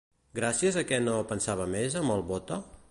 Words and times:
Gràcies 0.39 0.79
a 0.81 0.83
què 0.93 0.99
no 1.03 1.19
pensava 1.33 1.67
més 1.77 2.01
amb 2.03 2.17
el 2.19 2.29
Bóta? 2.33 2.63